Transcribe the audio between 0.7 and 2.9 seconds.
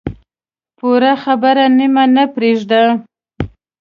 پوره خبره نیمه نه پرېږده.